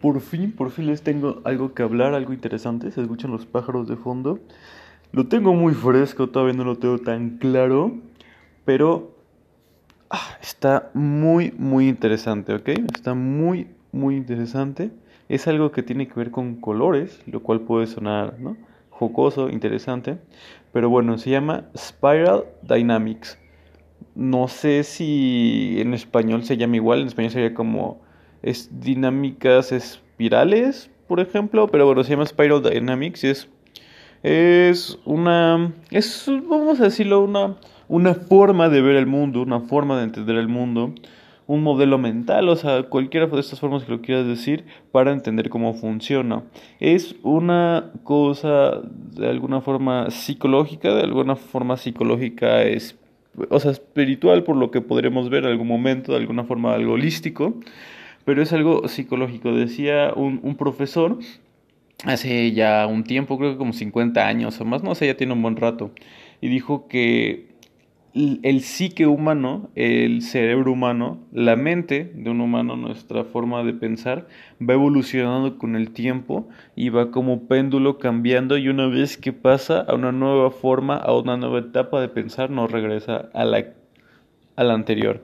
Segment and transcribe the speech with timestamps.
[0.00, 2.90] por fin, por fin les tengo algo que hablar, algo interesante.
[2.90, 4.38] Se escuchan los pájaros de fondo.
[5.12, 7.96] Lo tengo muy fresco, todavía no lo tengo tan claro,
[8.64, 9.16] pero
[10.10, 12.68] ah, está muy, muy interesante, ¿ok?
[12.94, 14.90] Está muy, muy interesante.
[15.28, 18.56] Es algo que tiene que ver con colores, lo cual puede sonar, ¿no?
[18.90, 20.18] Jocoso, interesante.
[20.72, 23.38] Pero bueno, se llama Spiral Dynamics.
[24.14, 28.02] No sé si en español se llama igual, en español sería como
[28.42, 33.48] es dinámicas espirales, por ejemplo, pero bueno, se llama Spiral Dynamics y es
[34.24, 37.56] es una es vamos a decirlo una
[37.88, 40.92] una forma de ver el mundo, una forma de entender el mundo,
[41.46, 45.48] un modelo mental, o sea, cualquiera de estas formas que lo quieras decir para entender
[45.48, 46.42] cómo funciona.
[46.78, 52.98] Es una cosa de alguna forma psicológica, de alguna forma psicológica es
[53.50, 56.94] o sea, espiritual por lo que podremos ver en algún momento, de alguna forma algo
[56.94, 57.54] holístico,
[58.28, 59.54] pero es algo psicológico.
[59.54, 61.18] Decía un, un profesor
[62.04, 65.32] hace ya un tiempo, creo que como 50 años o más, no sé, ya tiene
[65.32, 65.92] un buen rato,
[66.42, 67.48] y dijo que
[68.12, 74.28] el psique humano, el cerebro humano, la mente de un humano, nuestra forma de pensar,
[74.60, 79.80] va evolucionando con el tiempo y va como péndulo cambiando y una vez que pasa
[79.80, 83.64] a una nueva forma, a una nueva etapa de pensar, no regresa a la,
[84.56, 85.22] a la anterior.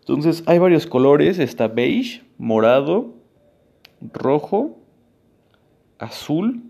[0.00, 3.14] Entonces hay varios colores, está beige, morado,
[4.12, 4.78] rojo,
[5.98, 6.62] azul,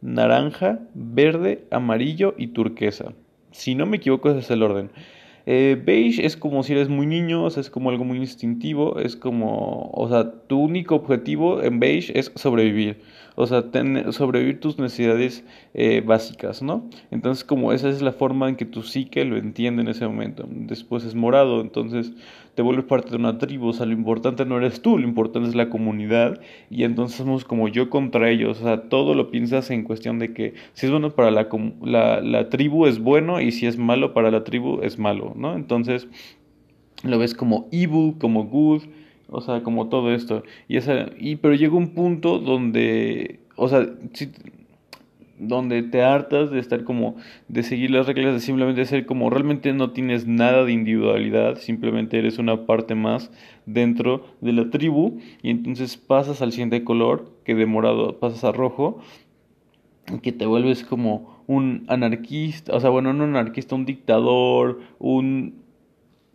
[0.00, 3.12] naranja, verde, amarillo y turquesa.
[3.50, 4.90] Si no me equivoco, ese es el orden.
[5.44, 9.00] Eh, beige es como si eres muy niño, o sea, es como algo muy instintivo,
[9.00, 13.00] es como, o sea, tu único objetivo en beige es sobrevivir,
[13.34, 13.64] o sea,
[14.10, 15.44] sobrevivir tus necesidades
[15.74, 16.88] eh, básicas, ¿no?
[17.10, 20.46] Entonces, como esa es la forma en que tu psique lo entiende en ese momento.
[20.48, 22.12] Después es morado, entonces
[22.54, 25.48] te vuelves parte de una tribu, o sea, lo importante no eres tú, lo importante
[25.48, 29.70] es la comunidad y entonces somos como yo contra ellos, o sea, todo lo piensas
[29.70, 31.48] en cuestión de que si es bueno para la,
[31.82, 35.54] la, la tribu es bueno y si es malo para la tribu es malo, ¿no?
[35.54, 36.08] Entonces
[37.02, 38.82] lo ves como evil, como good,
[39.28, 40.42] o sea, como todo esto.
[40.68, 44.30] Y esa, y, pero llega un punto donde, o sea, si,
[45.42, 47.16] donde te hartas de estar como,
[47.48, 52.18] de seguir las reglas, de simplemente ser como, realmente no tienes nada de individualidad, simplemente
[52.18, 53.30] eres una parte más
[53.66, 58.52] dentro de la tribu y entonces pasas al siguiente color, que de morado pasas a
[58.52, 59.00] rojo,
[60.22, 65.62] que te vuelves como un anarquista, o sea, bueno, no un anarquista, un dictador, un,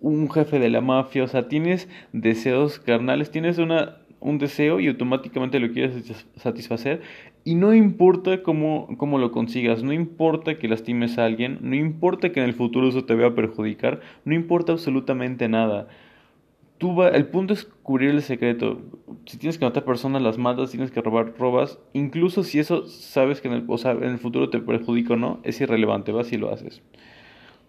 [0.02, 4.88] un jefe de la mafia, o sea, tienes deseos carnales, tienes una un deseo y
[4.88, 7.02] automáticamente lo quieres satisfacer
[7.48, 12.34] y no importa cómo, cómo lo consigas, no importa que lastimes a alguien, no importa
[12.34, 15.88] que en el futuro eso te vaya a perjudicar, no importa absolutamente nada.
[16.78, 18.82] Tú va, el punto es cubrir el secreto.
[19.26, 21.80] Si tienes que matar personas, las matas, tienes que robar, robas.
[21.94, 25.16] Incluso si eso sabes que en el, o sea, en el futuro te perjudica o
[25.16, 26.82] no, es irrelevante, vas y lo haces.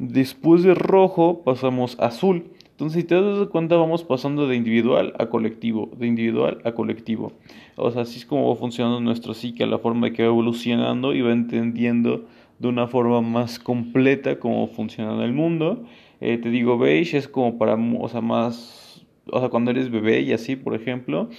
[0.00, 2.50] Después de rojo pasamos a azul.
[2.78, 7.32] Entonces, si te das cuenta, vamos pasando de individual a colectivo, de individual a colectivo.
[7.74, 11.12] O sea, así es como va funcionando nuestro psique, la forma de que va evolucionando
[11.12, 12.26] y va entendiendo
[12.60, 15.86] de una forma más completa cómo funciona el mundo.
[16.20, 20.20] Eh, te digo, beige es como para, o sea, más, o sea, cuando eres bebé
[20.20, 21.30] y así, por ejemplo.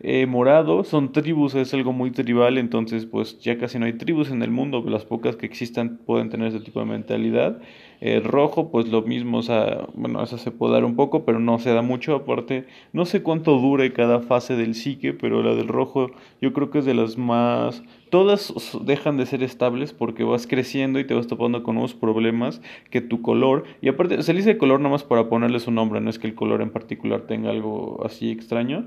[0.00, 4.30] Eh, morado son tribus, es algo muy tribal, entonces pues ya casi no hay tribus
[4.30, 7.60] en el mundo, las pocas que existan pueden tener ese tipo de mentalidad.
[8.00, 11.38] Eh, rojo, pues lo mismo, o sea, bueno, eso se puede dar un poco, pero
[11.38, 15.54] no se da mucho, aparte, no sé cuánto dure cada fase del psique, pero la
[15.54, 16.10] del rojo
[16.42, 17.82] yo creo que es de las más...
[18.10, 18.52] Todas
[18.84, 23.00] dejan de ser estables porque vas creciendo y te vas topando con nuevos problemas que
[23.00, 26.10] tu color, y aparte se le dice color nada más para ponerle su nombre, no
[26.10, 28.84] es que el color en particular tenga algo así extraño,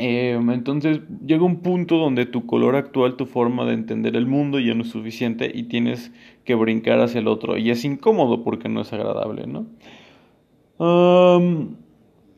[0.00, 4.60] Em, entonces llega un punto donde tu color actual, tu forma de entender el mundo
[4.60, 6.12] ya no es suficiente y tienes
[6.44, 7.58] que brincar hacia el otro.
[7.58, 9.66] Y es incómodo porque no es agradable, ¿no?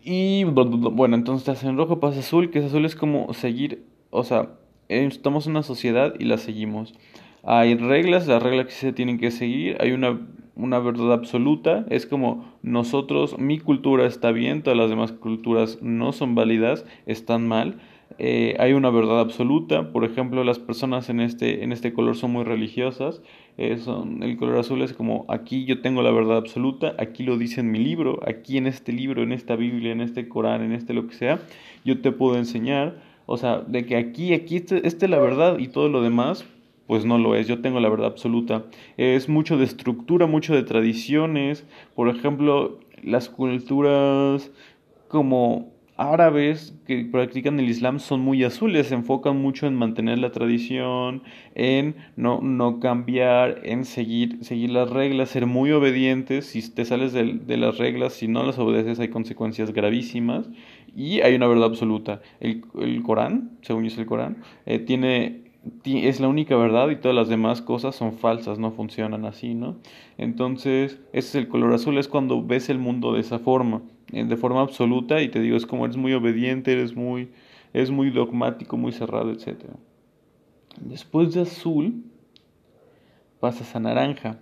[0.03, 4.25] y bueno, entonces te en rojo, pasa azul, que es azul es como seguir, o
[4.25, 4.53] sea,
[4.89, 6.95] estamos en una sociedad y la seguimos.
[7.43, 10.19] Hay reglas, las reglas que se tienen que seguir, hay una
[10.61, 16.13] una verdad absoluta, es como nosotros, mi cultura está bien, todas las demás culturas no
[16.13, 17.81] son válidas, están mal.
[18.19, 22.33] Eh, hay una verdad absoluta, por ejemplo, las personas en este, en este color son
[22.33, 23.23] muy religiosas,
[23.57, 27.39] eh, son, el color azul es como aquí yo tengo la verdad absoluta, aquí lo
[27.39, 30.73] dice en mi libro, aquí en este libro, en esta Biblia, en este Corán, en
[30.73, 31.41] este lo que sea,
[31.85, 32.97] yo te puedo enseñar,
[33.27, 36.45] o sea, de que aquí, aquí, esta este es la verdad y todo lo demás,
[36.91, 38.65] pues no lo es, yo tengo la verdad absoluta.
[38.97, 41.65] Es mucho de estructura, mucho de tradiciones,
[41.95, 44.51] por ejemplo, las culturas
[45.07, 50.33] como árabes que practican el Islam son muy azules, se enfocan mucho en mantener la
[50.33, 51.23] tradición,
[51.55, 56.47] en no, no cambiar, en seguir, seguir las reglas, ser muy obedientes.
[56.47, 60.49] Si te sales de, de las reglas, si no las obedeces, hay consecuencias gravísimas.
[60.97, 62.21] Y hay una verdad absoluta.
[62.41, 65.40] El, el Corán, según yo es el Corán, eh, tiene
[65.85, 69.77] es la única verdad y todas las demás cosas son falsas, no funcionan así, ¿no?
[70.17, 74.25] Entonces, ese es el color azul, es cuando ves el mundo de esa forma, eh,
[74.25, 77.31] de forma absoluta y te digo, es como eres muy obediente, eres muy,
[77.73, 79.65] es muy dogmático, muy cerrado, etc.
[80.81, 82.05] Después de azul,
[83.39, 84.39] pasas a naranja.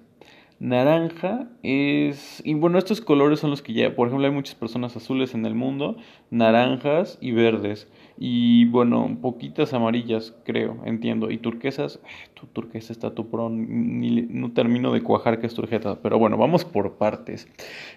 [0.61, 2.43] Naranja es...
[2.45, 3.95] Y bueno, estos colores son los que ya...
[3.95, 5.97] Por ejemplo, hay muchas personas azules en el mundo,
[6.31, 7.89] naranjas y verdes.
[8.19, 11.31] Y bueno, poquitas amarillas, creo, entiendo.
[11.31, 16.03] Y turquesas, eh, tu turquesa está tu pro, no termino de cuajar que es turquesa.
[16.03, 17.49] Pero bueno, vamos por partes.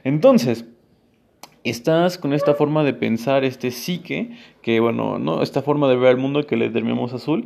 [0.03, 0.65] Entonces,
[1.63, 4.31] estás con esta forma de pensar, este psique,
[4.61, 7.45] que bueno, no esta forma de ver el mundo que le terminamos azul,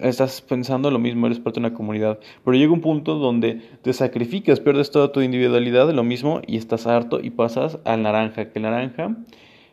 [0.00, 2.18] estás pensando lo mismo, eres parte de una comunidad.
[2.44, 6.86] Pero llega un punto donde te sacrificas, pierdes toda tu individualidad lo mismo y estás
[6.86, 9.16] harto y pasas al naranja, que naranja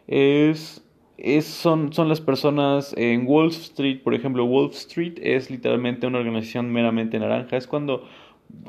[0.08, 0.84] es,
[1.18, 6.20] es son, son las personas en Wall Street, por ejemplo, Wall Street es literalmente una
[6.20, 8.04] organización meramente naranja, es cuando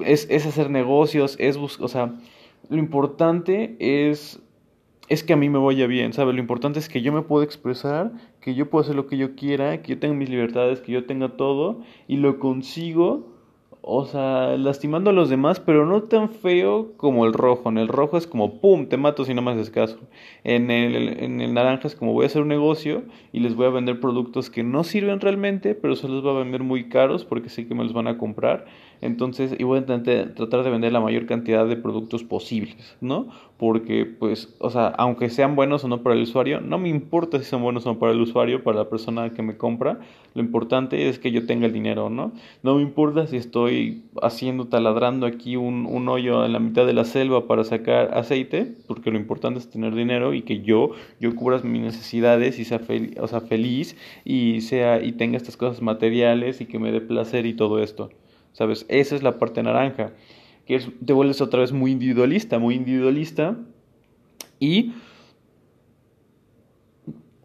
[0.04, 2.14] es, es hacer negocios, es buscar, o sea,
[2.68, 4.40] lo importante es
[5.08, 6.34] es que a mí me vaya bien, ¿sabes?
[6.34, 9.34] Lo importante es que yo me pueda expresar, que yo pueda hacer lo que yo
[9.34, 13.38] quiera, que yo tenga mis libertades, que yo tenga todo, y lo consigo,
[13.80, 17.70] o sea, lastimando a los demás, pero no tan feo como el rojo.
[17.70, 19.98] En el rojo es como, ¡pum!, te mato si no me haces caso.
[20.44, 23.64] En el, en el naranja es como, voy a hacer un negocio y les voy
[23.64, 27.24] a vender productos que no sirven realmente, pero se los voy a vender muy caros
[27.24, 28.66] porque sé que me los van a comprar.
[29.00, 33.28] Entonces, y voy a tratar de vender la mayor cantidad de productos posibles, ¿no?
[33.58, 37.38] Porque, pues, o sea, aunque sean buenos o no para el usuario, no me importa
[37.38, 39.98] si son buenos o no para el usuario, para la persona que me compra.
[40.34, 42.30] Lo importante es que yo tenga el dinero, ¿no?
[42.62, 46.92] No me importa si estoy haciendo, taladrando aquí un, un hoyo en la mitad de
[46.92, 51.34] la selva para sacar aceite, porque lo importante es tener dinero y que yo, yo
[51.34, 52.80] cubra mis necesidades y sea,
[53.20, 57.44] o sea, feliz y, sea, y tenga estas cosas materiales y que me dé placer
[57.44, 58.10] y todo esto.
[58.52, 58.86] ¿sabes?
[58.88, 60.10] Esa es la parte naranja,
[60.68, 63.56] que te vuelves otra vez muy individualista, muy individualista
[64.60, 64.92] y,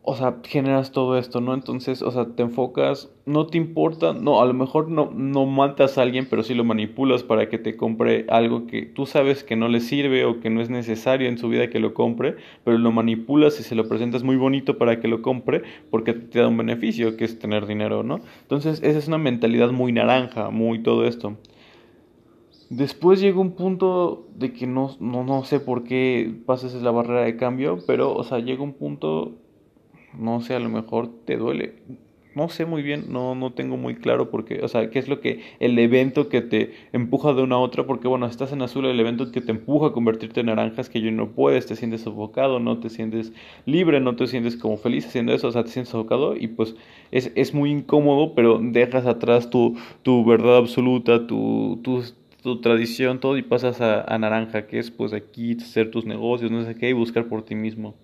[0.01, 1.53] o sea, generas todo esto, ¿no?
[1.53, 5.97] Entonces, o sea, te enfocas, no te importa, no, a lo mejor no, no matas
[5.97, 9.55] a alguien, pero sí lo manipulas para que te compre algo que tú sabes que
[9.55, 12.35] no le sirve o que no es necesario en su vida que lo compre,
[12.65, 16.39] pero lo manipulas y se lo presentas muy bonito para que lo compre porque te
[16.39, 18.19] da un beneficio, que es tener dinero, ¿no?
[18.41, 21.37] Entonces, esa es una mentalidad muy naranja, muy todo esto.
[22.69, 27.21] Después llega un punto de que no, no, no sé por qué pases la barrera
[27.21, 29.33] de cambio, pero, o sea, llega un punto,
[30.17, 31.75] no sé, a lo mejor te duele.
[32.35, 35.19] No sé muy bien, no, no tengo muy claro porque, o sea, qué es lo
[35.19, 38.85] que, el evento que te empuja de una a otra, porque bueno, estás en azul,
[38.87, 42.01] el evento que te empuja a convertirte en naranjas, que yo no puedes, te sientes
[42.01, 43.33] sofocado, no te sientes
[43.67, 46.75] libre, no te sientes como feliz haciendo eso, o sea, te sientes sofocado y pues
[47.11, 52.01] es, es muy incómodo, pero dejas atrás tu, tu verdad absoluta, tu, tu,
[52.43, 56.63] tu tradición, todo y pasas a, naranja, que es pues aquí hacer tus negocios, no
[56.63, 57.95] sé qué, y buscar por ti mismo.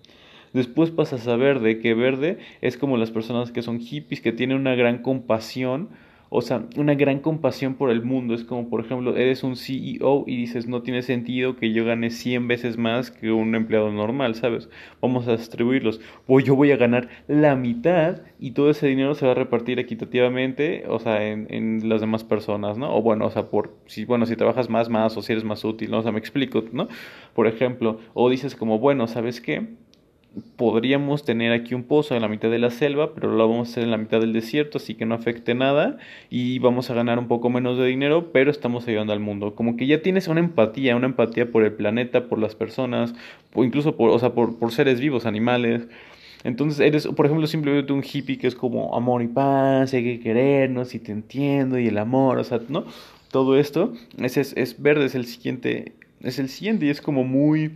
[0.54, 4.56] Después pasas a verde, que verde es como las personas que son hippies, que tienen
[4.56, 5.90] una gran compasión,
[6.32, 8.34] o sea, una gran compasión por el mundo.
[8.34, 12.10] Es como, por ejemplo, eres un CEO y dices, no tiene sentido que yo gane
[12.10, 14.70] 100 veces más que un empleado normal, ¿sabes?
[15.02, 16.00] Vamos a distribuirlos.
[16.28, 19.80] O yo voy a ganar la mitad y todo ese dinero se va a repartir
[19.80, 22.94] equitativamente, o sea, en, en las demás personas, ¿no?
[22.96, 25.64] O bueno, o sea, por, si, bueno, si trabajas más, más, o si eres más
[25.64, 25.98] útil, ¿no?
[25.98, 26.86] O sea, me explico, ¿no?
[27.34, 29.66] Por ejemplo, o dices como, bueno, ¿sabes qué?
[30.56, 33.70] Podríamos tener aquí un pozo en la mitad de la selva, pero lo vamos a
[33.72, 35.98] hacer en la mitad del desierto, así que no afecte nada
[36.30, 39.54] y vamos a ganar un poco menos de dinero, pero estamos ayudando al mundo.
[39.54, 43.14] Como que ya tienes una empatía, una empatía por el planeta, por las personas,
[43.54, 45.88] o incluso por, o sea, por, por seres vivos, animales.
[46.44, 50.20] Entonces eres, por ejemplo, simplemente un hippie que es como amor y paz, hay que
[50.20, 52.84] querernos y te entiendo y el amor, o sea, ¿no?
[53.30, 57.72] Todo esto, es, es verde, es el siguiente, es el siguiente y es como muy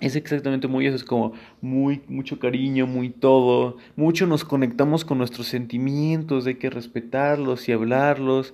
[0.00, 5.18] es exactamente muy eso, es como muy, mucho cariño, muy todo, mucho nos conectamos con
[5.18, 8.52] nuestros sentimientos, hay que respetarlos y hablarlos,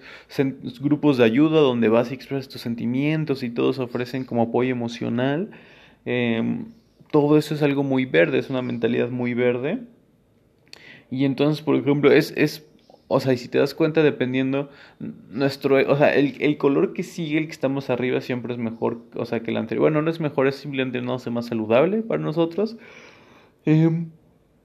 [0.81, 5.51] grupos de ayuda donde vas y expresas tus sentimientos y todos ofrecen como apoyo emocional,
[6.05, 6.67] em,
[7.11, 9.81] todo eso es algo muy verde, es una mentalidad muy verde.
[11.11, 12.67] Y entonces, por ejemplo, es, es
[13.13, 14.71] o sea, y si te das cuenta, dependiendo
[15.31, 19.03] nuestro, o sea, el, el, color que sigue, el que estamos arriba, siempre es mejor,
[19.15, 19.83] o sea, que el anterior.
[19.83, 22.77] Bueno, no es mejor, es simplemente no sé más saludable para nosotros.
[23.67, 24.07] Eh,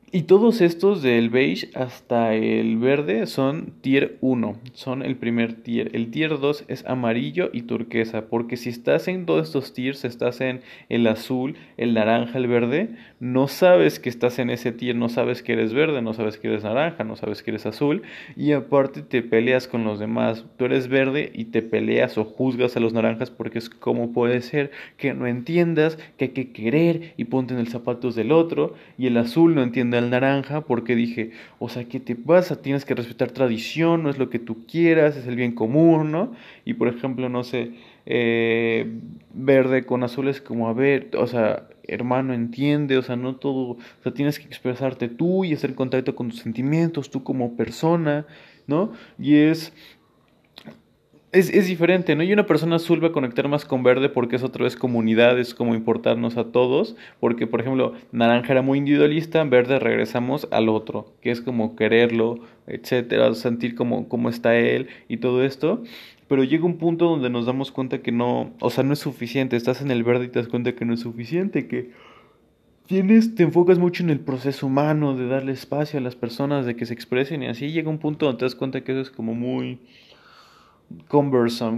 [0.09, 5.93] Y todos estos del beige hasta el verde son tier 1, son el primer tier.
[5.93, 10.39] El tier 2 es amarillo y turquesa, porque si estás en todos estos tiers, estás
[10.39, 15.09] en el azul, el naranja, el verde, no sabes que estás en ese tier, no
[15.09, 18.03] sabes que eres verde, no sabes que eres naranja, no sabes que eres azul,
[18.37, 20.45] y aparte te peleas con los demás.
[20.55, 24.41] Tú eres verde y te peleas o juzgas a los naranjas porque es como puede
[24.41, 28.73] ser que no entiendas que hay que querer y ponte en el zapatos del otro,
[28.97, 32.61] y el azul no entiende al naranja porque dije, o sea, ¿qué te pasa?
[32.61, 36.33] Tienes que respetar tradición, no es lo que tú quieras, es el bien común, ¿no?
[36.65, 37.71] Y por ejemplo, no sé,
[38.05, 38.99] eh,
[39.33, 43.71] verde con azul es como, a ver, o sea, hermano, entiende, o sea, no todo,
[43.71, 48.25] o sea, tienes que expresarte tú y hacer contacto con tus sentimientos, tú como persona,
[48.67, 48.91] ¿no?
[49.19, 49.73] Y es
[51.31, 52.23] es, es, diferente, ¿no?
[52.23, 55.37] Y una persona azul va a conectar más con verde porque es otra vez comunidad,
[55.37, 60.69] es como importarnos a todos, porque por ejemplo, naranja era muy individualista, verde regresamos al
[60.69, 65.83] otro, que es como quererlo, etcétera, sentir cómo, cómo está él y todo esto.
[66.29, 69.55] Pero llega un punto donde nos damos cuenta que no, o sea, no es suficiente,
[69.55, 71.91] estás en el verde y te das cuenta que no es suficiente, que
[72.85, 76.75] tienes, te enfocas mucho en el proceso humano, de darle espacio a las personas, de
[76.75, 79.11] que se expresen y así llega un punto donde te das cuenta que eso es
[79.11, 79.79] como muy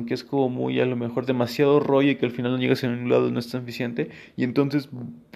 [0.05, 2.83] que es como muy a lo mejor demasiado rollo y que al final no llegas
[2.83, 4.89] a ningún lado, no es tan eficiente, y entonces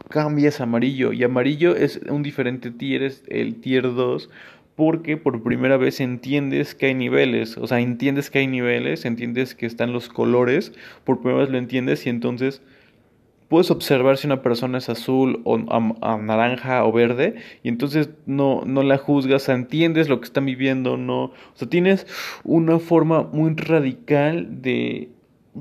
[0.10, 4.30] cambias amarillo, y amarillo es un diferente tier, es el tier 2,
[4.76, 9.56] porque por primera vez entiendes que hay niveles, o sea, entiendes que hay niveles, entiendes
[9.56, 12.62] que están los colores, por primera vez lo entiendes y entonces
[13.54, 18.82] puedes observar si una persona es azul o naranja o verde y entonces no, no
[18.82, 22.08] la juzgas, entiendes lo que están viviendo, no, o sea, tienes
[22.44, 25.12] una forma muy radical de,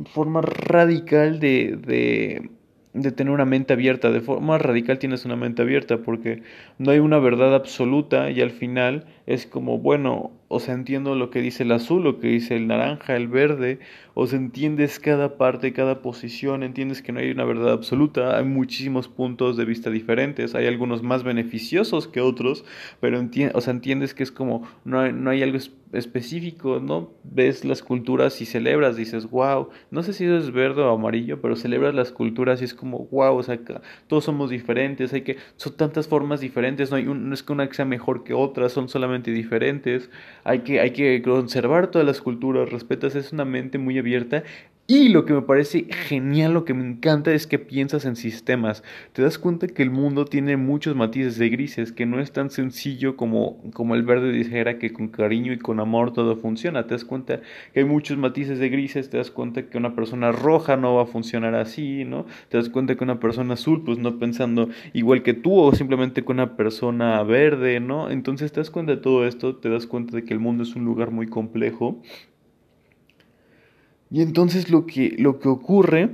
[0.06, 2.50] forma radical de, de,
[2.94, 6.42] de tener una mente abierta, de forma radical tienes una mente abierta porque
[6.78, 11.30] no hay una verdad absoluta y al final es como, bueno, o sea, entiendo lo
[11.30, 13.78] que dice el azul, lo que dice el naranja, el verde,
[14.12, 18.44] o sea, entiendes cada parte, cada posición, entiendes que no hay una verdad absoluta, hay
[18.44, 22.66] muchísimos puntos de vista diferentes, hay algunos más beneficiosos que otros,
[23.00, 23.18] pero
[23.54, 25.56] o sea, entiendes que es como, no hay, no hay algo
[25.92, 27.10] específico, ¿no?
[27.22, 31.40] Ves las culturas y celebras, dices, wow, no sé si eso es verde o amarillo,
[31.40, 33.58] pero celebras las culturas y es como, wow, o sea,
[34.06, 37.72] todos somos diferentes, hay que, son tantas formas diferentes, no, hay no es que una
[37.72, 40.10] sea mejor que otra, son solamente diferentes
[40.44, 44.42] hay que, hay que conservar todas las culturas, respetas, es una mente muy abierta
[44.88, 48.82] y lo que me parece genial, lo que me encanta es que piensas en sistemas.
[49.12, 52.50] Te das cuenta que el mundo tiene muchos matices de grises, que no es tan
[52.50, 56.86] sencillo como, como el verde dijera que con cariño y con amor todo funciona.
[56.86, 57.40] Te das cuenta
[57.72, 61.04] que hay muchos matices de grises, te das cuenta que una persona roja no va
[61.04, 62.26] a funcionar así, ¿no?
[62.48, 66.24] Te das cuenta que una persona azul, pues no pensando igual que tú o simplemente
[66.24, 68.10] con una persona verde, ¿no?
[68.10, 70.74] Entonces te das cuenta de todo esto, te das cuenta de que el mundo es
[70.74, 72.02] un lugar muy complejo
[74.12, 76.10] y entonces lo que, lo que ocurre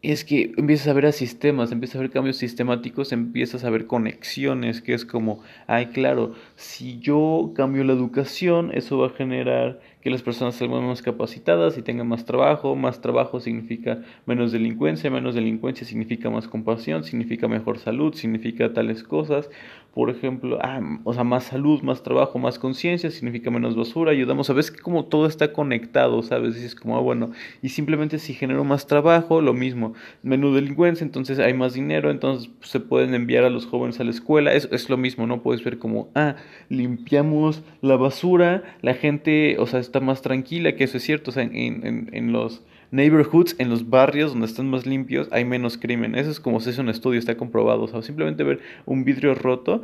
[0.00, 3.86] es que empiezas a ver a sistemas, empiezas a ver cambios sistemáticos, empiezas a ver
[3.86, 9.80] conexiones, que es como, ay, claro, si yo cambio la educación, eso va a generar
[10.00, 15.10] que las personas sean más capacitadas y tengan más trabajo, más trabajo significa menos delincuencia,
[15.10, 19.50] menos delincuencia significa más compasión, significa mejor salud, significa tales cosas,
[19.98, 24.48] por ejemplo, ah, o sea, más salud, más trabajo, más conciencia, significa menos basura, ayudamos
[24.48, 26.62] a ver que como todo está conectado, ¿sabes?
[26.62, 31.04] Y es como, ah, bueno, y simplemente si genero más trabajo, lo mismo, menos delincuencia,
[31.04, 34.68] entonces hay más dinero, entonces se pueden enviar a los jóvenes a la escuela, es,
[34.70, 35.42] es lo mismo, ¿no?
[35.42, 36.36] Puedes ver como, ah,
[36.68, 41.34] limpiamos la basura, la gente, o sea, está más tranquila, que eso es cierto, o
[41.34, 45.76] sea, en, en, en los neighborhoods, en los barrios donde están más limpios, hay menos
[45.76, 46.14] crimen.
[46.14, 47.82] Eso es como si es un estudio, está comprobado.
[47.82, 49.82] O sea, simplemente ver un vidrio roto,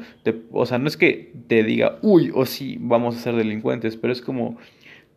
[0.52, 4.12] o sea, no es que te diga, uy, o sí, vamos a ser delincuentes, pero
[4.12, 4.56] es como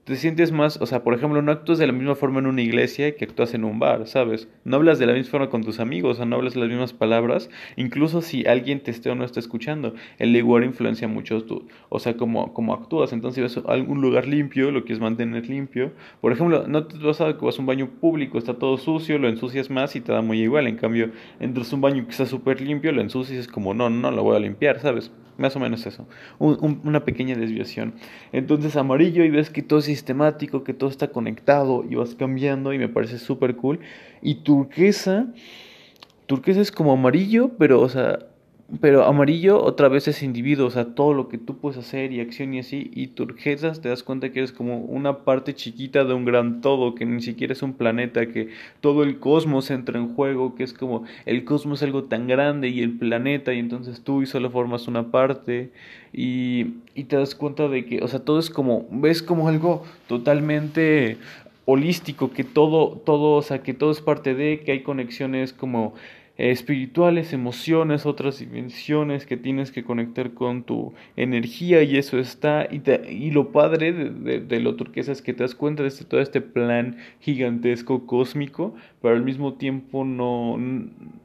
[0.08, 2.62] te sientes más, o sea, por ejemplo, no actúas de la misma forma en una
[2.62, 4.48] iglesia que actúas en un bar, ¿sabes?
[4.64, 6.94] No hablas de la misma forma con tus amigos, o sea, no hablas las mismas
[6.94, 9.96] palabras, incluso si alguien te esté o no está escuchando.
[10.18, 13.12] El lugar influencia mucho tú, o sea, como, como actúas.
[13.12, 15.92] Entonces, a algún lugar limpio, lo quieres mantener limpio.
[16.22, 19.20] Por ejemplo, no te vas a que vas a un baño público, está todo sucio,
[19.20, 20.68] lo ensucias más y te da muy igual.
[20.68, 21.12] En cambio,
[21.42, 24.24] entras a un baño que está súper limpio, lo ensucias es como, no, no, lo
[24.24, 25.12] voy a limpiar, ¿sabes?
[25.38, 26.08] Más o menos eso.
[26.40, 27.94] una pequeña desviación.
[28.32, 32.74] Entonces amarillo y ves que todo es sistemático, que todo está conectado y vas cambiando
[32.74, 33.80] y me parece súper cool.
[34.22, 35.28] Y turquesa,
[36.26, 38.20] turquesa es como amarillo, pero o sea,
[38.82, 42.20] pero amarillo otra vez es individuo, o sea, todo lo que tú puedes hacer y
[42.20, 46.14] acción y así, y turquesas te das cuenta que eres como una parte chiquita de
[46.14, 48.50] un gran todo, que ni siquiera es un planeta, que
[48.82, 52.68] todo el cosmos entra en juego, que es como el cosmos es algo tan grande
[52.68, 55.72] y el planeta, y entonces tú y solo formas una parte,
[56.12, 59.86] y, y te das cuenta de que, o sea, todo es como, ves como algo
[60.08, 61.18] totalmente
[61.64, 65.94] holístico, que todo, todo, o sea, que todo es parte de, que hay conexiones como
[66.38, 72.68] espirituales, emociones, otras dimensiones que tienes que conectar con tu energía y eso está.
[72.70, 76.22] Y, y lo padre de, lo turquesa es que te das cuenta de este, todo
[76.22, 80.60] este plan gigantesco, cósmico, pero al mismo tiempo no,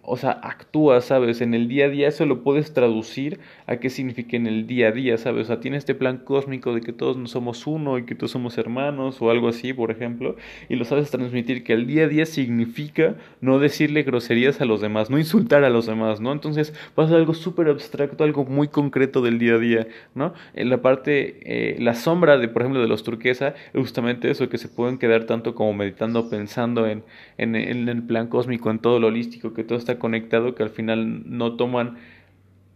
[0.03, 1.41] o sea, actúa, ¿sabes?
[1.41, 4.89] En el día a día eso lo puedes traducir a qué significa en el día
[4.89, 5.45] a día, ¿sabes?
[5.45, 8.31] O sea, tiene este plan cósmico de que todos no somos uno y que todos
[8.33, 10.37] somos hermanos o algo así, por ejemplo,
[10.69, 14.81] y lo sabes transmitir que el día a día significa no decirle groserías a los
[14.81, 16.33] demás no insultar a los demás, ¿no?
[16.33, 20.35] Entonces pasa algo súper abstracto, algo muy concreto del día a día, ¿no?
[20.55, 24.59] En la parte, eh, la sombra de, por ejemplo, de los turquesa, justamente eso, que
[24.59, 27.05] se pueden quedar tanto como meditando, pensando en,
[27.39, 30.71] en, en el plan cósmico, en todo lo holístico, que todo está conectado, que al
[30.71, 31.99] final no toman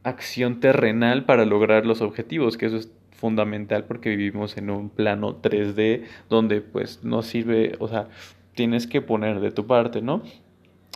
[0.02, 5.40] acción terrenal para lograr los objetivos, que eso es fundamental porque vivimos en un plano
[5.42, 8.09] 3D donde pues no sirve, o sea,
[8.54, 10.23] tienes que poner de tu parte, ¿no?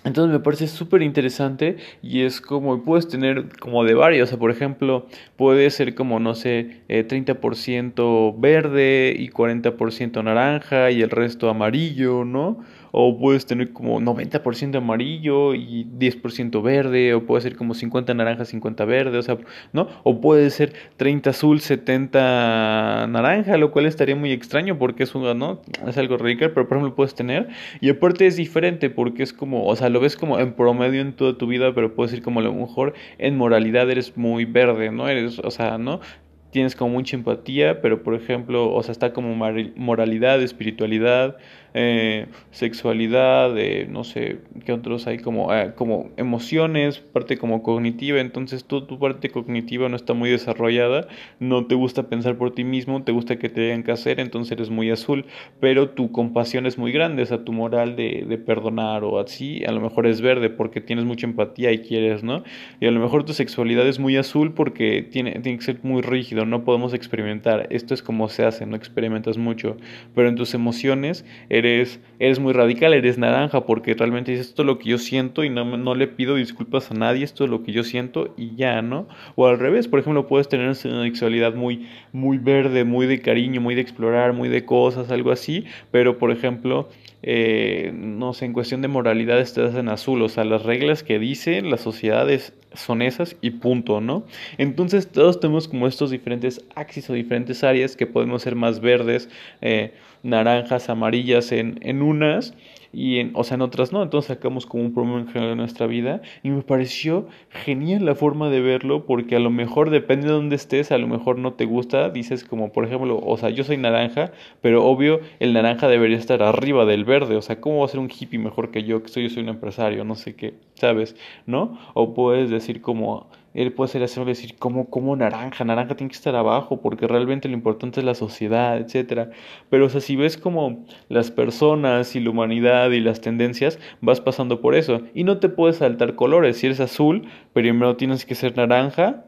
[0.02, 4.38] Entonces me parece súper interesante y es como, puedes tener como de varios, o sea,
[4.38, 11.10] por ejemplo, puede ser como, no sé, eh, 30% verde y 40% naranja y el
[11.10, 12.60] resto amarillo, ¿no?
[12.92, 18.44] O puedes tener como 90% amarillo y 10% verde, o puede ser como 50 naranja,
[18.44, 19.38] 50 verde, o sea,
[19.72, 19.88] ¿no?
[20.02, 25.38] O puede ser 30 azul, 70 naranja, lo cual estaría muy extraño porque es un,
[25.38, 25.60] ¿no?
[25.86, 27.48] Es algo radical, pero por ejemplo puedes tener,
[27.80, 31.12] y aparte es diferente porque es como, o sea, lo ves como en promedio en
[31.12, 34.90] toda tu vida, pero puedes ir como a lo mejor en moralidad eres muy verde,
[34.90, 35.08] ¿no?
[35.08, 36.00] Eres, o sea, ¿no?
[36.50, 39.34] Tienes como mucha empatía, pero por ejemplo, o sea, está como
[39.76, 41.36] moralidad, espiritualidad,
[41.72, 48.20] eh, sexualidad, eh, no sé qué otros hay, como, eh, como emociones, parte como cognitiva,
[48.20, 51.06] entonces tu parte cognitiva no está muy desarrollada,
[51.38, 54.50] no te gusta pensar por ti mismo, te gusta que te digan que hacer, entonces
[54.50, 55.26] eres muy azul,
[55.60, 59.62] pero tu compasión es muy grande, o sea, tu moral de, de perdonar o así,
[59.64, 62.42] a lo mejor es verde porque tienes mucha empatía y quieres, ¿no?
[62.80, 66.02] Y a lo mejor tu sexualidad es muy azul porque tiene, tiene que ser muy
[66.44, 69.76] no podemos experimentar, esto es como se hace, no experimentas mucho,
[70.14, 74.66] pero en tus emociones eres, eres muy radical, eres naranja, porque realmente dices esto es
[74.66, 77.62] lo que yo siento y no, no le pido disculpas a nadie, esto es lo
[77.62, 79.08] que yo siento y ya, ¿no?
[79.36, 83.60] O al revés, por ejemplo, puedes tener una sexualidad muy, muy verde, muy de cariño,
[83.60, 86.88] muy de explorar, muy de cosas, algo así, pero por ejemplo,
[87.22, 91.18] eh, no sé, en cuestión de moralidad estás en azul, o sea, las reglas que
[91.18, 94.24] dice las sociedades son esas y punto, ¿no?
[94.58, 99.28] Entonces todos tenemos como estos diferentes axis o diferentes áreas que podemos ser más verdes,
[99.60, 102.54] eh, naranjas, amarillas en, en unas
[102.92, 104.02] y en, o sea, en otras no.
[104.02, 108.14] Entonces sacamos como un problema en general de nuestra vida y me pareció genial la
[108.14, 111.54] forma de verlo porque a lo mejor depende de dónde estés, a lo mejor no
[111.54, 115.88] te gusta, dices como por ejemplo, o sea, yo soy naranja, pero obvio el naranja
[115.88, 118.84] debería estar arriba del verde, o sea, ¿cómo va a ser un hippie mejor que
[118.84, 121.16] yo, que soy, yo soy un empresario, no sé qué, ¿sabes?
[121.46, 121.78] ¿No?
[121.94, 126.16] O puedes decir como él puede ser así decir como como naranja, naranja tiene que
[126.16, 129.30] estar abajo porque realmente lo importante es la sociedad, etcétera.
[129.68, 134.20] Pero o sea, si ves como las personas y la humanidad y las tendencias, vas
[134.20, 136.58] pasando por eso y no te puedes saltar colores.
[136.58, 139.24] Si eres azul, primero tienes que ser naranja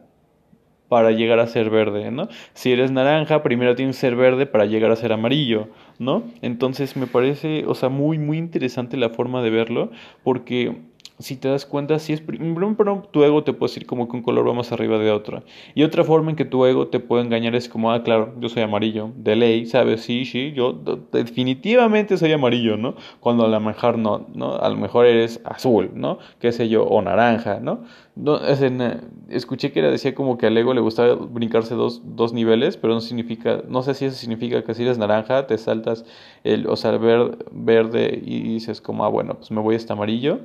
[0.93, 2.27] para llegar a ser verde, ¿no?
[2.53, 6.23] Si eres naranja, primero tienes que ser verde para llegar a ser amarillo, ¿no?
[6.43, 9.89] Entonces me parece, o sea, muy muy interesante la forma de verlo
[10.23, 10.81] porque
[11.19, 12.75] si te das cuenta, si es primero
[13.11, 15.43] tu ego te puede decir como que un color va más arriba de otro.
[15.75, 18.49] Y otra forma en que tu ego te puede engañar es como, ah, claro, yo
[18.49, 20.01] soy amarillo, de ley, ¿sabes?
[20.01, 20.73] Sí, sí, yo
[21.11, 22.95] definitivamente soy amarillo, ¿no?
[23.19, 24.55] Cuando a lo mejor no, ¿no?
[24.55, 26.17] A lo mejor eres azul, ¿no?
[26.39, 27.81] Qué sé yo, o naranja, ¿no?
[28.15, 32.33] no eh, escuché que era, decía como que al ego le gustaba brincarse dos, dos
[32.33, 36.05] niveles, pero no significa, no sé si eso significa que si eres naranja te saltas
[36.43, 39.93] el, o sea, ver, verde y dices como, ah, bueno, pues me voy a este
[39.93, 40.41] amarillo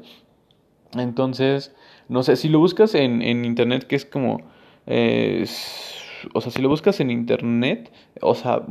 [0.95, 1.75] entonces,
[2.09, 4.43] no sé, si lo buscas en, en internet, que es como...
[4.87, 5.45] Eh,
[6.33, 8.63] o sea, si lo buscas en internet, o sea,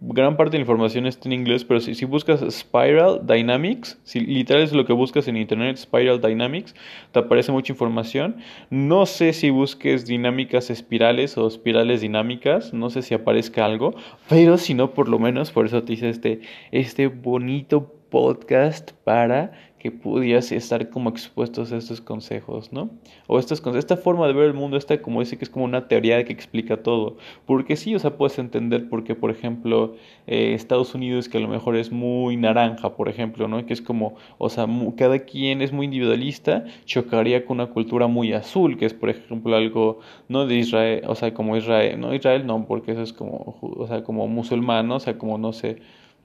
[0.00, 4.20] gran parte de la información está en inglés, pero si, si buscas Spiral Dynamics, si
[4.20, 6.74] literal es lo que buscas en internet, Spiral Dynamics,
[7.12, 8.36] te aparece mucha información.
[8.70, 13.94] No sé si busques dinámicas espirales o espirales dinámicas, no sé si aparezca algo,
[14.28, 16.40] pero si no, por lo menos, por eso te hice este,
[16.72, 22.90] este bonito podcast para que pudieras estar como expuestos a estos consejos, ¿no?
[23.26, 25.88] O estos, esta forma de ver el mundo, esta como dice que es como una
[25.88, 27.16] teoría que explica todo.
[27.46, 31.48] Porque sí, o sea, puedes entender porque, por ejemplo, eh, Estados Unidos que a lo
[31.48, 33.64] mejor es muy naranja, por ejemplo, ¿no?
[33.64, 34.66] Que es como, o sea,
[34.98, 39.56] cada quien es muy individualista, chocaría con una cultura muy azul, que es, por ejemplo,
[39.56, 40.46] algo, ¿no?
[40.46, 44.04] De Israel, o sea, como Israel, no Israel no, porque eso es como, o sea,
[44.04, 45.78] como musulmán, O sea, como, no sé,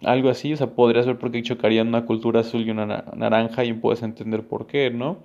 [0.03, 3.63] algo así, o sea, podrías ver por qué chocarían una cultura azul y una naranja
[3.63, 5.19] y puedes entender por qué, ¿no?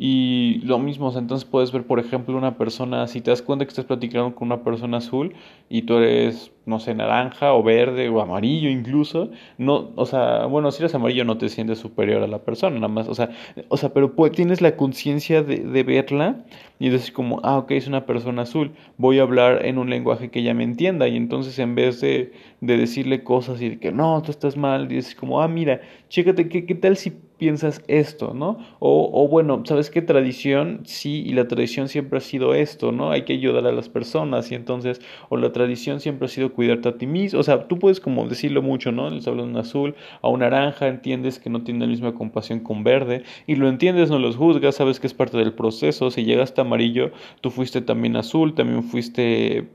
[0.00, 3.42] Y lo mismo, o sea, entonces puedes ver, por ejemplo, una persona, si te das
[3.42, 5.34] cuenta que estás platicando con una persona azul
[5.68, 10.70] y tú eres, no sé, naranja o verde o amarillo incluso, no, o sea, bueno,
[10.70, 13.30] si eres amarillo no te sientes superior a la persona, nada más, o sea,
[13.70, 16.44] o sea, pero pues, tienes la conciencia de, de verla
[16.78, 20.30] y decir como, ah, ok, es una persona azul, voy a hablar en un lenguaje
[20.30, 22.30] que ella me entienda y entonces en vez de,
[22.60, 26.48] de decirle cosas y de que no, tú estás mal, dices como, ah, mira, chécate,
[26.48, 28.58] ¿qué, qué tal si piensas esto, ¿no?
[28.80, 30.80] O, o, bueno, ¿sabes qué tradición?
[30.84, 33.10] Sí, y la tradición siempre ha sido esto, ¿no?
[33.12, 36.88] Hay que ayudar a las personas y entonces, o la tradición siempre ha sido cuidarte
[36.88, 39.08] a ti mismo, o sea, tú puedes como decirlo mucho, ¿no?
[39.08, 42.60] Les hablo de un azul, a un naranja, entiendes que no tiene la misma compasión
[42.60, 46.24] con verde y lo entiendes, no los juzgas, sabes que es parte del proceso, si
[46.24, 49.68] llegaste amarillo, tú fuiste también azul, también fuiste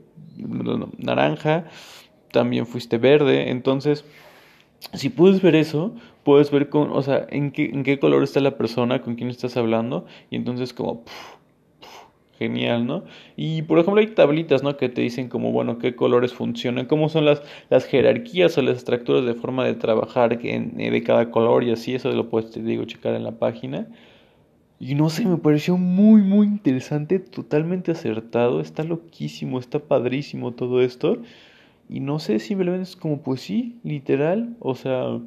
[0.98, 1.64] naranja,
[2.30, 4.04] también fuiste verde, entonces
[4.92, 8.40] si puedes ver eso, puedes ver con, o sea, en qué, en qué color está
[8.40, 11.04] la persona con quien estás hablando y entonces como
[12.38, 13.04] genial, ¿no?
[13.36, 14.76] Y por ejemplo hay tablitas, ¿no?
[14.76, 18.78] Que te dicen como, bueno, qué colores funcionan, cómo son las, las jerarquías o las
[18.78, 22.50] estructuras de forma de trabajar en, eh, de cada color y así, eso lo puedes,
[22.50, 23.88] te digo, checar en la página.
[24.80, 30.82] Y no sé, me pareció muy, muy interesante, totalmente acertado, está loquísimo, está padrísimo todo
[30.82, 31.18] esto.
[31.94, 35.20] Y no sé, simplemente es como, pues sí, literal, o sea,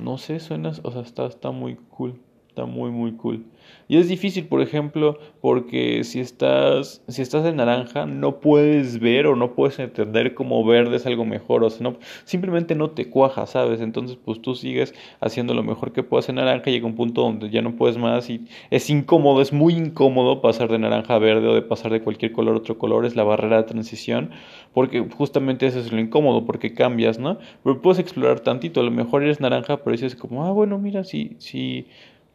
[0.00, 2.14] no sé, suena, o sea, está, está muy cool,
[2.48, 3.44] está muy, muy cool.
[3.90, 9.26] Y es difícil, por ejemplo, porque si estás, si estás en naranja, no puedes ver
[9.26, 13.10] o no puedes entender cómo verde es algo mejor, o sea, no, simplemente no te
[13.10, 13.80] cuaja, ¿sabes?
[13.80, 17.50] Entonces, pues tú sigues haciendo lo mejor que puedas en naranja llega un punto donde
[17.50, 21.48] ya no puedes más y es incómodo, es muy incómodo pasar de naranja a verde
[21.48, 24.30] o de pasar de cualquier color a otro color, es la barrera de transición,
[24.72, 27.38] porque justamente eso es lo incómodo, porque cambias, ¿no?
[27.64, 31.02] Pero puedes explorar tantito, a lo mejor eres naranja, pero dices como, ah, bueno, mira,
[31.02, 31.86] sí, sí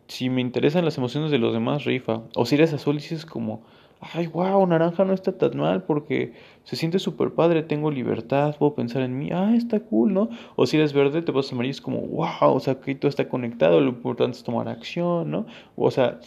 [0.08, 2.22] si me interesan las emociones de los demás, rifa.
[2.36, 3.64] O si eres azul, dices como,
[4.00, 8.76] ay, wow, naranja no está tan mal porque se siente súper padre, tengo libertad, puedo
[8.76, 10.30] pensar en mí, ah, está cool, ¿no?
[10.56, 13.10] O si eres verde, te vas a amarillo, es como, wow, o sea, que todo
[13.10, 15.46] está conectado, lo importante es tomar acción, ¿no?
[15.76, 16.20] O sea,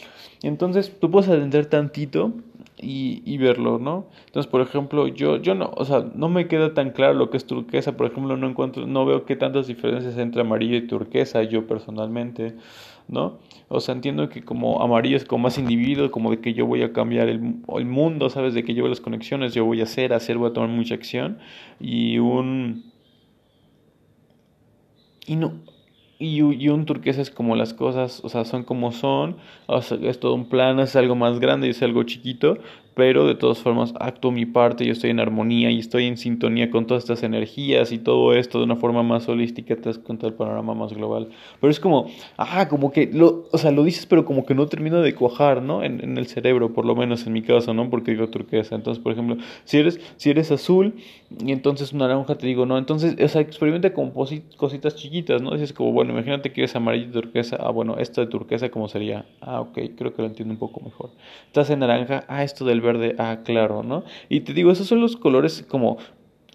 [0.43, 2.33] entonces tú puedes atender tantito
[2.81, 4.07] y, y verlo, ¿no?
[4.27, 7.37] Entonces, por ejemplo, yo, yo no, o sea, no me queda tan claro lo que
[7.37, 11.43] es turquesa, por ejemplo, no encuentro, no veo qué tantas diferencias entre amarillo y turquesa,
[11.43, 12.55] yo personalmente.
[13.09, 13.39] ¿no?
[13.69, 16.83] O sea, entiendo que como amarillo es como más individuo, como de que yo voy
[16.83, 18.53] a cambiar el, el mundo, ¿sabes?
[18.53, 21.39] De que yo las conexiones, yo voy a hacer, hacer, voy a tomar mucha acción.
[21.79, 22.91] Y un...
[25.25, 25.53] Y no...
[26.21, 29.97] Y, y, un turquesa es como las cosas, o sea, son como son, o sea,
[30.01, 32.57] es todo un plan, es algo más grande, es algo chiquito,
[32.95, 36.69] pero de todas formas acto mi parte, yo estoy en armonía y estoy en sintonía
[36.69, 40.27] con todas estas energías y todo esto de una forma más holística, te das cuenta
[40.27, 41.29] del panorama más global.
[41.61, 44.67] Pero es como, ah, como que, lo, o sea, lo dices, pero como que no
[44.67, 45.83] termina de cuajar, ¿no?
[45.83, 47.89] En, en el cerebro, por lo menos en mi caso, ¿no?
[47.89, 48.75] Porque digo turquesa.
[48.75, 50.95] Entonces, por ejemplo, si eres, si eres azul
[51.45, 52.77] y entonces naranja, te digo, no.
[52.77, 55.51] Entonces, o sea, experimenta con cositas chiquitas, ¿no?
[55.51, 57.57] Dices como, bueno, imagínate que eres amarillo y turquesa.
[57.59, 59.25] Ah, bueno, esto de turquesa, ¿cómo sería?
[59.41, 61.11] Ah, ok, creo que lo entiendo un poco mejor.
[61.47, 64.03] Estás en naranja, ah, esto del verde, ah, claro, ¿no?
[64.29, 65.97] Y te digo, esos son los colores como,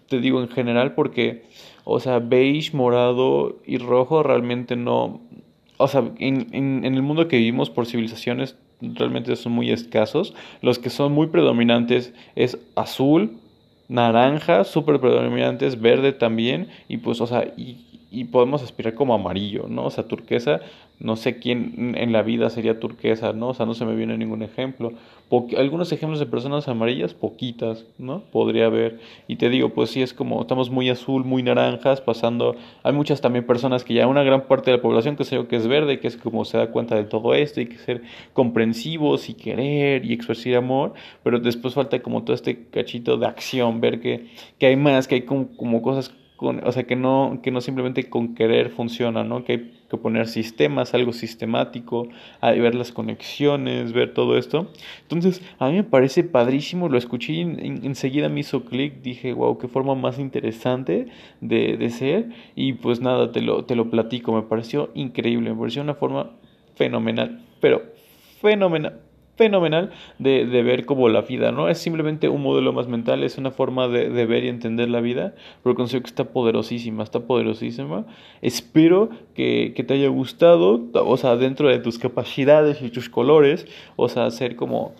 [0.09, 1.43] te digo en general, porque,
[1.83, 5.21] o sea, beige, morado y rojo realmente no,
[5.77, 10.33] o sea, en, el mundo que vivimos por civilizaciones realmente son muy escasos.
[10.61, 13.37] Los que son muy predominantes es azul,
[13.87, 17.53] naranja, súper predominantes, verde también, y pues, o sea,
[18.19, 19.85] y podemos aspirar como amarillo, ¿no?
[19.85, 20.61] O sea, turquesa
[20.99, 23.49] no sé quién en la vida sería turquesa, ¿no?
[23.49, 24.93] O sea, no se me viene ningún ejemplo.
[25.57, 28.21] algunos ejemplos de personas amarillas, poquitas, ¿no?
[28.31, 28.99] Podría haber.
[29.27, 32.55] Y te digo, pues sí, es como, estamos muy azul, muy naranjas, pasando.
[32.83, 35.47] Hay muchas también personas que ya, una gran parte de la población que sé yo
[35.49, 38.01] que es verde, que es como se da cuenta de todo esto, y que ser
[38.33, 43.81] comprensivos y querer y expresar amor, pero después falta como todo este cachito de acción,
[43.81, 44.27] ver que,
[44.59, 48.35] que hay más, que hay como cosas o sea, que no, que no simplemente con
[48.35, 49.43] querer funciona, ¿no?
[49.43, 52.09] Que hay que poner sistemas, algo sistemático,
[52.41, 54.71] ver las conexiones, ver todo esto.
[55.03, 59.57] Entonces, a mí me parece padrísimo, lo escuché y enseguida me hizo clic, dije, wow,
[59.57, 61.07] qué forma más interesante
[61.39, 62.29] de, de ser.
[62.55, 66.31] Y pues nada, te lo, te lo platico, me pareció increíble, me pareció una forma
[66.75, 67.81] fenomenal, pero
[68.41, 69.04] fenomenal
[69.35, 71.67] fenomenal de, de, ver como la vida, ¿no?
[71.69, 75.01] Es simplemente un modelo más mental, es una forma de, de, ver y entender la
[75.01, 78.05] vida, pero considero que está poderosísima, está poderosísima.
[78.41, 83.67] Espero que, que, te haya gustado, o sea, dentro de tus capacidades y tus colores,
[83.95, 84.93] o sea, ser como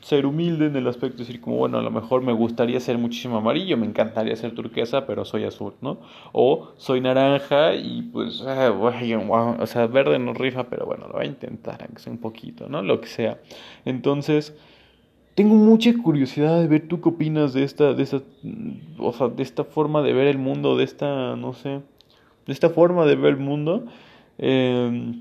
[0.00, 2.96] ser humilde en el aspecto de decir como, bueno, a lo mejor me gustaría ser
[2.98, 5.98] muchísimo amarillo, me encantaría ser turquesa, pero soy azul, ¿no?
[6.32, 11.24] O soy naranja y pues, eh, o sea, verde no rifa, pero bueno, lo voy
[11.24, 12.82] a intentar, aunque sea un poquito, ¿no?
[12.82, 13.38] Lo que sea.
[13.84, 14.56] Entonces,
[15.34, 18.22] tengo mucha curiosidad de ver tú qué opinas de esta, de esta,
[18.98, 21.80] o sea, de esta forma de ver el mundo, de esta, no sé,
[22.46, 23.84] de esta forma de ver el mundo.
[24.38, 25.14] Eh,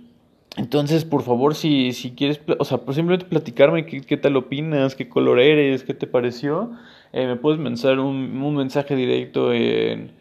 [0.57, 4.95] entonces, por favor, si, si quieres, o sea, pues simplemente platicarme qué, qué, tal opinas,
[4.95, 6.71] qué color eres, qué te pareció,
[7.13, 10.11] eh, me puedes mandar un, un, mensaje directo en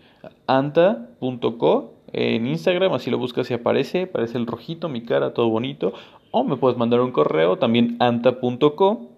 [0.46, 5.92] anta.co en Instagram, así lo buscas y aparece, aparece el rojito, mi cara, todo bonito,
[6.30, 9.08] o me puedes mandar un correo también anta.co.co,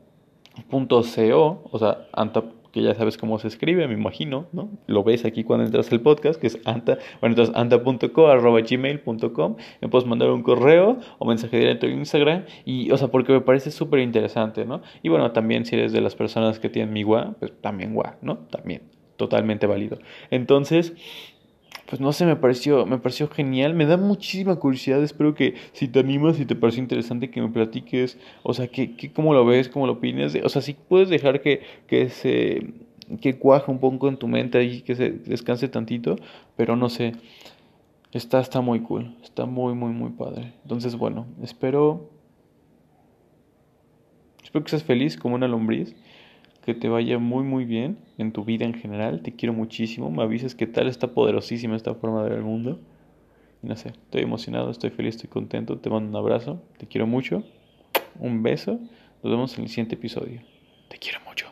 [1.70, 4.70] o sea, anta que ya sabes cómo se escribe, me imagino, ¿no?
[4.86, 9.56] Lo ves aquí cuando entras al podcast, que es anta, bueno, entonces anta.co, arroba gmail.com,
[9.80, 13.40] me puedes mandar un correo o mensaje directo en Instagram, y, o sea, porque me
[13.40, 14.82] parece súper interesante, ¿no?
[15.02, 18.16] Y bueno, también si eres de las personas que tienen mi gua, pues también gua,
[18.22, 18.38] ¿no?
[18.50, 18.82] También,
[19.16, 19.98] totalmente válido.
[20.30, 20.94] Entonces,
[21.90, 25.88] pues no sé, me pareció, me pareció genial, me da muchísima curiosidad, espero que si
[25.88, 29.44] te animas, si te pareció interesante que me platiques, o sea, que, que cómo lo
[29.44, 32.74] ves, cómo lo opinas, o sea, si puedes dejar que, que se,
[33.20, 36.14] que cuaje un poco en tu mente y que se descanse tantito,
[36.54, 37.14] pero no sé,
[38.12, 40.52] está, está muy cool, está muy, muy, muy padre.
[40.62, 42.08] Entonces, bueno, espero,
[44.44, 45.96] espero que seas feliz como una lombriz
[46.74, 49.22] que te vaya muy muy bien en tu vida en general.
[49.22, 50.10] Te quiero muchísimo.
[50.10, 52.78] Me avisas qué tal está poderosísima esta forma de ver el mundo.
[53.62, 55.78] Y no sé, estoy emocionado, estoy feliz, estoy contento.
[55.78, 56.62] Te mando un abrazo.
[56.78, 57.42] Te quiero mucho.
[58.20, 58.78] Un beso.
[59.22, 60.42] Nos vemos en el siguiente episodio.
[60.88, 61.46] Te quiero mucho.